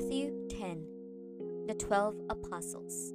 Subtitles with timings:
[0.00, 3.12] Matthew 10 The Twelve Apostles.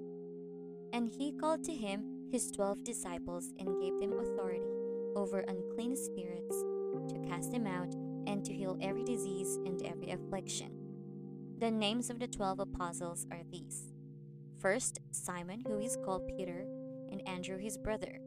[0.93, 4.69] And he called to him his twelve disciples and gave them authority
[5.15, 6.55] over unclean spirits
[7.09, 7.91] to cast them out
[8.27, 10.69] and to heal every disease and every affliction.
[11.57, 13.91] The names of the twelve apostles are these
[14.59, 16.67] First, Simon, who is called Peter,
[17.11, 18.19] and Andrew his brother,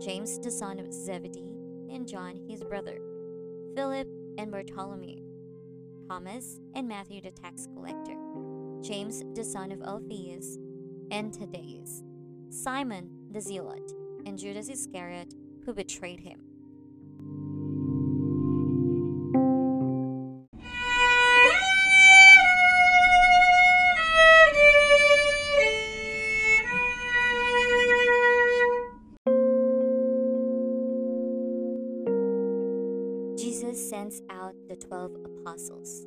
[0.00, 1.56] James the son of Zebedee,
[1.90, 3.00] and John his brother,
[3.74, 4.06] Philip
[4.38, 5.28] and Bartholomew,
[6.08, 8.16] Thomas and Matthew the tax collector,
[8.82, 10.58] James the son of Alphaeus,
[11.10, 12.02] and Thaddeus,
[12.50, 13.92] Simon the zealot,
[14.26, 16.40] and Judas Iscariot, who betrayed him.
[33.36, 36.06] Jesus sends out the 12 apostles.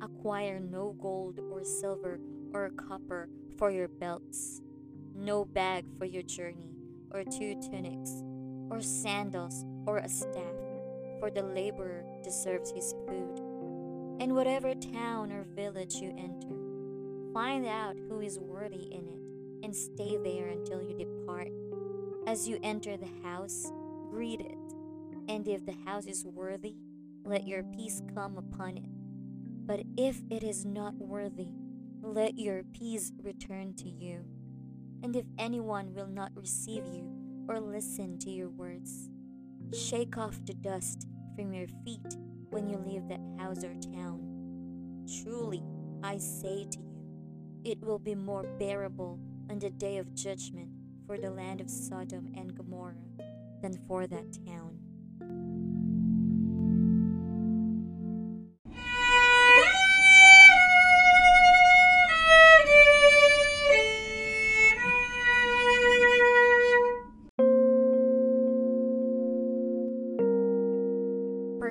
[0.00, 2.18] Acquire no gold or silver
[2.52, 4.60] or copper for your belts,
[5.14, 6.70] no bag for your journey,
[7.10, 8.22] or two tunics,
[8.70, 10.56] or sandals, or a staff,
[11.20, 13.38] for the laborer deserves his food.
[14.20, 19.74] In whatever town or village you enter, find out who is worthy in it, and
[19.74, 21.48] stay there until you depart.
[22.26, 23.72] As you enter the house,
[24.10, 24.58] greet it
[25.28, 26.74] and if the house is worthy,
[27.24, 28.95] let your peace come upon it.
[29.66, 31.48] But if it is not worthy,
[32.00, 34.24] let your peace return to you.
[35.02, 37.10] And if anyone will not receive you
[37.48, 39.10] or listen to your words,
[39.72, 42.16] shake off the dust from your feet
[42.50, 44.20] when you leave that house or town.
[45.22, 45.62] Truly,
[46.02, 46.86] I say to you,
[47.64, 49.18] it will be more bearable
[49.50, 50.70] on the day of judgment
[51.06, 52.94] for the land of Sodom and Gomorrah
[53.62, 54.78] than for that town.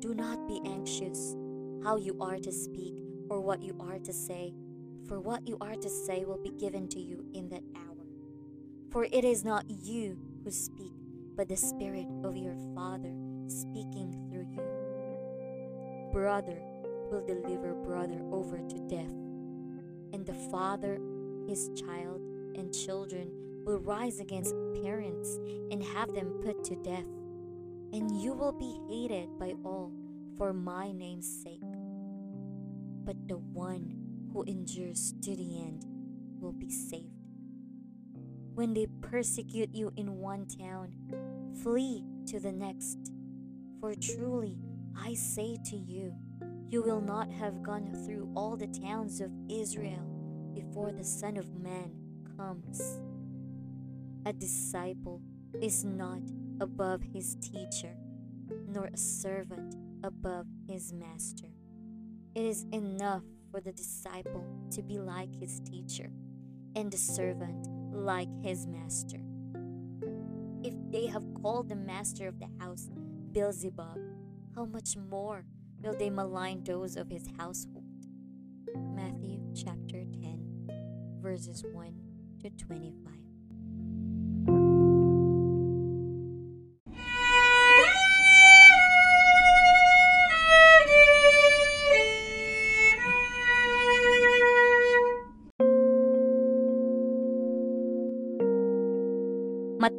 [0.00, 1.34] do not be anxious
[1.82, 2.94] how you are to speak
[3.28, 4.54] or what you are to say,
[5.06, 8.06] for what you are to say will be given to you in that hour.
[8.90, 10.92] For it is not you who speak,
[11.36, 13.12] but the Spirit of your Father
[13.46, 14.62] speaking through you.
[16.12, 16.58] Brother
[17.10, 19.12] will deliver brother over to death,
[20.12, 20.98] and the father
[21.48, 22.20] his child,
[22.54, 23.30] and children
[23.64, 25.38] will rise against parents
[25.70, 27.06] and have them put to death
[27.92, 29.92] and you will be hated by all
[30.36, 31.62] for my name's sake.
[33.04, 33.94] But the one
[34.32, 35.84] who endures to the end
[36.40, 37.12] will be saved.
[38.54, 40.92] When they persecute you in one town,
[41.62, 42.98] flee to the next.
[43.80, 44.58] For truly,
[44.96, 46.14] I say to you,
[46.68, 50.04] you will not have gone through all the towns of Israel
[50.52, 51.92] before the Son of Man
[52.36, 53.00] comes.
[54.26, 55.22] A disciple
[55.62, 56.20] is not
[56.60, 57.94] above his teacher,
[58.68, 61.48] nor a servant above his master.
[62.34, 66.10] It is enough for the disciple to be like his teacher,
[66.74, 69.20] and the servant like his master.
[70.62, 72.90] If they have called the master of the house
[73.32, 73.98] Beelzebub,
[74.54, 75.44] how much more
[75.80, 77.84] will they malign those of his household?
[78.76, 81.94] Matthew chapter 10, verses 1
[82.42, 83.17] to 25.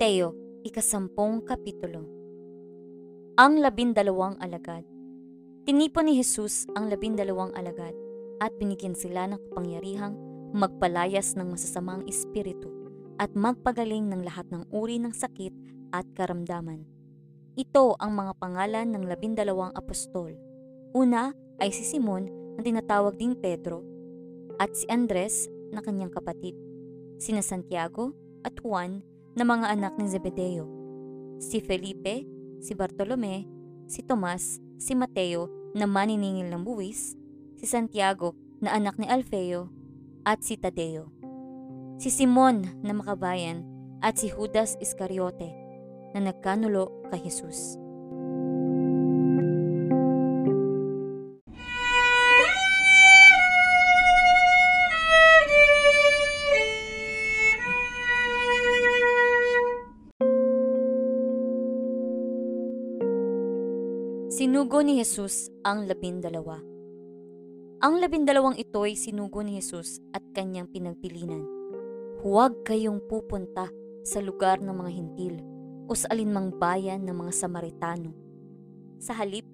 [0.10, 0.34] Mateo,
[0.66, 2.02] ikasampung kapitulo.
[3.38, 4.82] Ang labindalawang alagad.
[5.70, 7.94] Tinipon ni Jesus ang labindalawang alagad
[8.42, 10.18] at binigyan sila ng kapangyarihang
[10.58, 12.74] magpalayas ng masasamang espiritu
[13.22, 15.54] at magpagaling ng lahat ng uri ng sakit
[15.94, 16.90] at karamdaman.
[17.54, 20.34] Ito ang mga pangalan ng labindalawang apostol.
[20.98, 23.86] Una ay si Simon na tinatawag ding Pedro
[24.58, 26.58] at si Andres na kanyang kapatid,
[27.22, 30.66] sina Santiago at Juan na mga anak ni Zebedeo,
[31.42, 32.26] si Felipe,
[32.60, 33.46] si Bartolome,
[33.90, 37.18] si Tomas, si Mateo na maniningil ng buwis,
[37.58, 39.70] si Santiago na anak ni Alfeo
[40.24, 41.12] at si Tadeo,
[41.98, 43.64] si Simon na makabayan
[44.00, 45.52] at si Judas Iscariote
[46.16, 47.89] na nagkanulo kay Jesus.
[64.70, 66.62] Sinugo ni Jesus ang labindalawa.
[67.82, 71.42] Ang labindalawang ito ay sinugo ni Jesus at kanyang pinagpilinan.
[72.22, 73.66] Huwag kayong pupunta
[74.06, 75.42] sa lugar ng mga hintil
[75.90, 78.14] o sa alinmang bayan ng mga Samaritano.
[79.02, 79.50] Sa halip,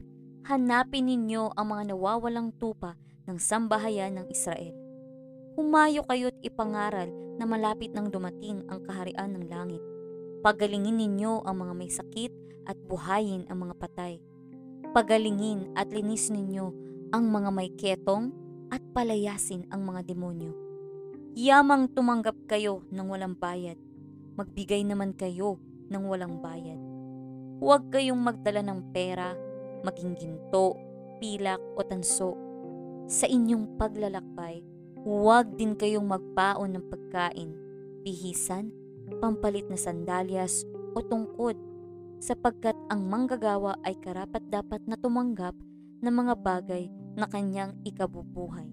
[0.51, 4.75] hanapin ninyo ang mga nawawalang tupa ng sambahayan ng Israel.
[5.56, 7.07] Humayo kayo't ipangaral
[7.39, 9.83] na malapit nang dumating ang kaharian ng langit.
[10.44, 12.35] Pagalingin ninyo ang mga may sakit
[12.67, 14.19] at buhayin ang mga patay
[14.95, 16.71] pagalingin at linis ninyo
[17.12, 18.31] ang mga may ketong
[18.71, 20.56] at palayasin ang mga demonyo.
[21.36, 23.75] Yamang tumanggap kayo ng walang bayad,
[24.39, 25.59] magbigay naman kayo
[25.92, 26.80] ng walang bayad.
[27.59, 29.36] Huwag kayong magdala ng pera,
[29.83, 30.80] maging ginto,
[31.19, 32.39] pilak o tanso.
[33.12, 34.63] Sa inyong paglalakbay,
[35.03, 37.51] huwag din kayong magpaon ng pagkain,
[38.00, 38.71] bihisan,
[39.19, 40.63] pampalit na sandalyas
[40.95, 41.59] o tungkod
[42.25, 45.54] sapagkat ang manggagawa ay karapat-dapat na tumanggap
[46.01, 48.66] ng mga bagay na kanyang ikabubuhay.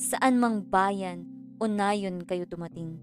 [0.00, 1.28] Saan mang bayan
[1.60, 2.96] o nayon kayo dumating,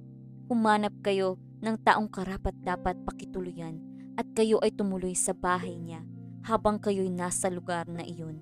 [0.50, 3.77] humanap kayo ng taong karapat-dapat pakituluyan
[4.18, 6.01] at kayo ay tumuloy sa bahay niya
[6.42, 8.42] habang kayo'y nasa lugar na iyon.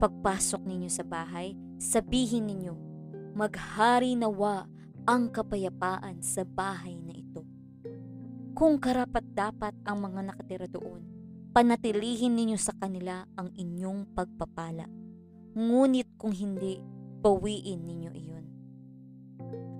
[0.00, 2.74] Pagpasok ninyo sa bahay, sabihin ninyo,
[3.36, 4.64] maghari nawa
[5.04, 7.09] ang kapayapaan sa bahay na
[8.60, 11.00] kung karapat-dapat ang mga nakatira doon.
[11.56, 14.84] Panatilihin ninyo sa kanila ang inyong pagpapala.
[15.56, 16.76] Ngunit kung hindi,
[17.24, 18.46] bawiin ninyo iyon.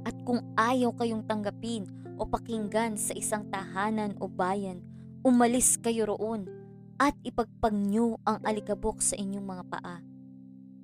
[0.09, 4.81] At kung ayaw kayong tanggapin o pakinggan sa isang tahanan o bayan,
[5.29, 6.49] umalis kayo roon
[6.97, 10.01] at ipagpag nyo ang alikabok sa inyong mga paa.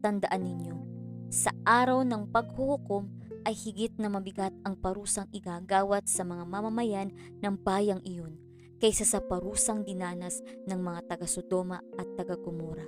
[0.04, 0.76] Tandaan ninyo,
[1.32, 3.15] sa araw ng paghuhukom
[3.46, 8.34] ay higit na mabigat ang parusang igagawat sa mga mamamayan ng bayang iyon
[8.82, 12.82] kaysa sa parusang dinanas ng mga taga-Sodoma at taga-Gomora.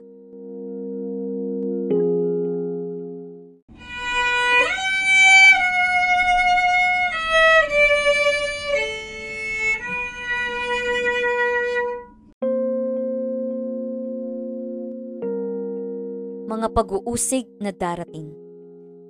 [16.49, 18.34] Mga pag-uusig na darating.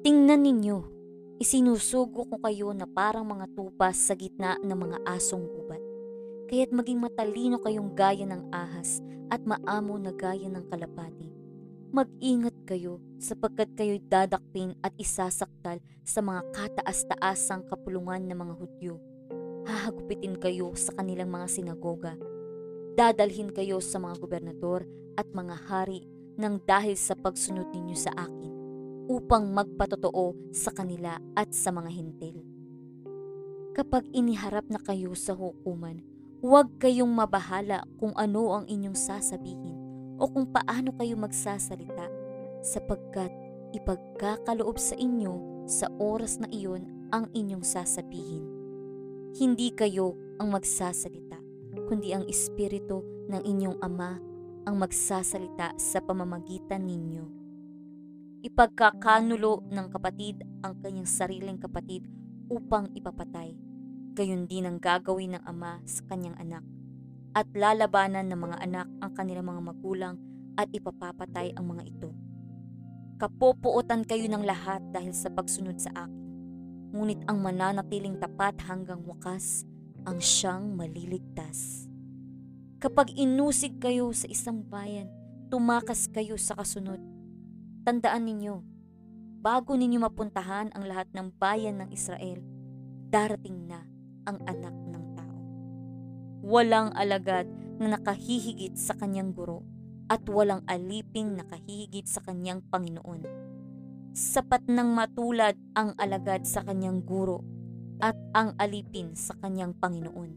[0.04, 0.97] Tingnan ninyo
[1.38, 5.78] Isinusugo ko kayo na parang mga tupas sa gitna ng mga asong gubat.
[6.50, 8.98] Kaya't maging matalino kayong gaya ng ahas
[9.30, 11.30] at maamo na gaya ng kalapati.
[11.94, 18.94] Mag-ingat kayo sapagkat kayo'y dadakpin at isasaktal sa mga kataas-taasang kapulungan ng mga Hudyo.
[19.62, 22.18] Hahagupitin kayo sa kanilang mga sinagoga.
[22.98, 24.82] Dadalhin kayo sa mga gobernador
[25.14, 26.02] at mga hari
[26.34, 28.37] nang dahil sa pagsunod ninyo sa akin
[29.08, 32.44] upang magpatotoo sa kanila at sa mga hintil.
[33.72, 36.04] Kapag iniharap na kayo sa hukuman,
[36.44, 39.74] huwag kayong mabahala kung ano ang inyong sasabihin
[40.20, 42.06] o kung paano kayo magsasalita
[42.60, 43.32] sapagkat
[43.72, 48.44] ipagkakaloob sa inyo sa oras na iyon ang inyong sasabihin.
[49.40, 51.40] Hindi kayo ang magsasalita,
[51.88, 53.00] kundi ang Espiritu
[53.32, 54.20] ng inyong Ama
[54.68, 57.37] ang magsasalita sa pamamagitan ninyo
[58.38, 62.06] ipagkakanulo ng kapatid ang kanyang sariling kapatid
[62.46, 63.58] upang ipapatay.
[64.14, 66.64] Gayon din ang gagawin ng ama sa kanyang anak.
[67.34, 70.14] At lalabanan ng mga anak ang kanilang mga magulang
[70.54, 72.10] at ipapapatay ang mga ito.
[73.18, 76.26] Kapopuotan kayo ng lahat dahil sa pagsunod sa akin.
[76.94, 79.66] Ngunit ang mananatiling tapat hanggang wakas
[80.06, 81.90] ang siyang maliligtas.
[82.78, 85.10] Kapag inusig kayo sa isang bayan,
[85.50, 87.02] tumakas kayo sa kasunod
[87.86, 88.54] Tandaan ninyo,
[89.38, 92.42] bago ninyo mapuntahan ang lahat ng bayan ng Israel,
[93.08, 93.86] darating na
[94.26, 95.38] ang anak ng tao.
[96.42, 97.46] Walang alagad
[97.78, 99.62] na nakahihigit sa kanyang guro
[100.10, 103.22] at walang aliping nakahigit sa kanyang Panginoon.
[104.12, 107.46] Sapat ng matulad ang alagad sa kanyang guro
[108.02, 110.34] at ang alipin sa kanyang Panginoon.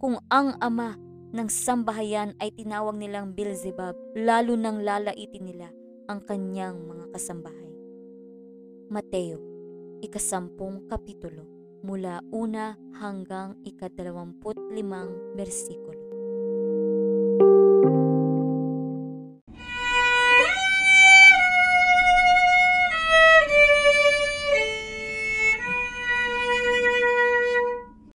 [0.00, 0.98] Kung ang ama
[1.30, 5.70] ng sambahayan ay tinawag nilang Beelzebub, lalo nang lalaitin nila
[6.10, 7.70] ang kanyang mga kasambahay.
[8.90, 9.38] Mateo,
[10.02, 11.46] ikasampung kapitulo,
[11.86, 15.06] mula una hanggang ikadalawamput limang
[15.38, 15.99] bersikulo.